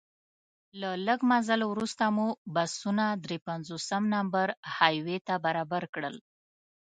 له 0.81 0.89
لږ 1.07 1.19
مزل 1.31 1.61
وروسته 1.71 2.03
مو 2.15 2.27
بسونه 2.55 3.05
درې 3.25 3.37
پنځوس 3.47 3.85
نمبر 4.13 4.47
های 4.75 4.95
وې 5.05 5.17
ته 5.27 5.35
برابر 5.45 5.83
شول. 5.93 6.15